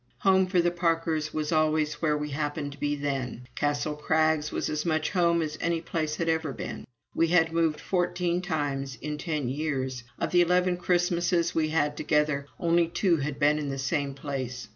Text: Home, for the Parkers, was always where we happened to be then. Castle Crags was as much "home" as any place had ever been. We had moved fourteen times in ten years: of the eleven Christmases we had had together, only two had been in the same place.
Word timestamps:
Home, 0.21 0.47
for 0.47 0.59
the 0.61 0.71
Parkers, 0.71 1.31
was 1.31 1.51
always 1.51 2.01
where 2.01 2.17
we 2.17 2.31
happened 2.31 2.71
to 2.71 2.79
be 2.79 2.95
then. 2.95 3.45
Castle 3.53 3.95
Crags 3.95 4.51
was 4.51 4.67
as 4.67 4.83
much 4.83 5.11
"home" 5.11 5.43
as 5.43 5.59
any 5.61 5.79
place 5.79 6.15
had 6.15 6.27
ever 6.27 6.53
been. 6.53 6.85
We 7.13 7.27
had 7.27 7.51
moved 7.53 7.79
fourteen 7.79 8.41
times 8.41 8.95
in 8.99 9.19
ten 9.19 9.47
years: 9.47 10.03
of 10.17 10.31
the 10.31 10.41
eleven 10.41 10.77
Christmases 10.77 11.53
we 11.53 11.69
had 11.69 11.81
had 11.91 11.97
together, 11.97 12.47
only 12.59 12.87
two 12.87 13.17
had 13.17 13.37
been 13.37 13.59
in 13.59 13.69
the 13.69 13.77
same 13.77 14.15
place. 14.15 14.69